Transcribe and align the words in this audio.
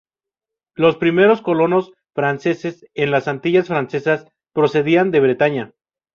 Los 0.73 0.97
primeros 0.97 1.43
colonos 1.43 1.91
franceses 2.15 2.87
en 2.95 3.11
las 3.11 3.27
Antillas 3.27 3.67
francesas 3.67 4.25
procedían 4.51 5.11
de 5.11 5.19
Bretaña. 5.19 5.73